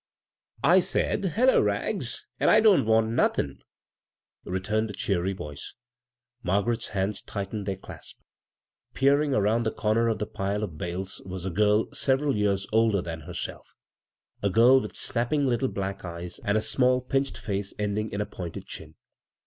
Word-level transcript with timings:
"I 0.63 0.79
said' 0.79 1.23
Hullo, 1.35 1.61
Rags,' 1.61 2.25
an' 2.39 2.49
I 2.49 2.59
don't 2.59 2.87
want 2.87 3.11
nothinV' 3.11 3.59
returned 4.45 4.89
a 4.89 4.93
cheery 4.93 5.31
voice. 5.33 5.75
Margaret's 6.41 6.87
hands 6.87 7.21
tightened 7.21 7.67
thdr 7.67 7.81
clasp. 7.81 8.17
Peering 8.95 9.35
around 9.35 9.61
the 9.61 9.71
comer 9.71 10.07
of 10.07 10.17
the 10.17 10.25
pile 10.25 10.63
of 10.63 10.79
bales 10.79 11.21
was 11.23 11.45
a 11.45 11.51
girl 11.51 11.93
several 11.93 12.35
years 12.35 12.65
older 12.73 13.03
than 13.03 13.19
herself— 13.19 13.75
a 14.41 14.49
girl 14.49 14.81
with 14.81 14.95
snapping 14.95 15.45
little 15.45 15.71
Mack 15.71 16.03
eyes, 16.03 16.39
and 16.43 16.57
a 16.57 16.61
small 16.63 17.01
pinched 17.01 17.37
ia.cc 17.47 17.75
ending 17.77 18.11
in 18.11 18.21
a 18.21 18.25
painted 18.25 18.65
chin. 18.65 18.95